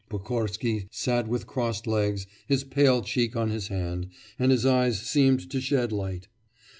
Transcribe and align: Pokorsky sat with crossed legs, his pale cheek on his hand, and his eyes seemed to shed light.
Pokorsky 0.09 0.87
sat 0.89 1.27
with 1.27 1.45
crossed 1.45 1.85
legs, 1.85 2.25
his 2.47 2.63
pale 2.63 3.03
cheek 3.03 3.35
on 3.35 3.51
his 3.51 3.67
hand, 3.67 4.07
and 4.39 4.51
his 4.51 4.65
eyes 4.65 4.99
seemed 4.99 5.51
to 5.51 5.61
shed 5.61 5.91
light. 5.91 6.27